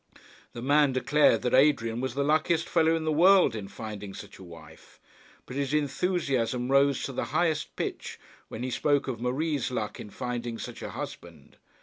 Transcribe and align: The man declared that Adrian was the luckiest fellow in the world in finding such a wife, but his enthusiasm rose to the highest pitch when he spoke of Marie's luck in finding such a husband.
The 0.53 0.63
man 0.63 0.93
declared 0.93 1.43
that 1.43 1.53
Adrian 1.53 2.01
was 2.01 2.15
the 2.15 2.23
luckiest 2.23 2.67
fellow 2.67 2.95
in 2.95 3.03
the 3.05 3.11
world 3.11 3.55
in 3.55 3.67
finding 3.67 4.15
such 4.15 4.39
a 4.39 4.43
wife, 4.43 4.99
but 5.45 5.55
his 5.55 5.75
enthusiasm 5.75 6.71
rose 6.71 7.03
to 7.03 7.13
the 7.13 7.25
highest 7.37 7.75
pitch 7.75 8.19
when 8.47 8.63
he 8.63 8.71
spoke 8.71 9.07
of 9.07 9.21
Marie's 9.21 9.69
luck 9.69 9.99
in 9.99 10.09
finding 10.09 10.57
such 10.57 10.81
a 10.81 10.89
husband. 10.89 11.57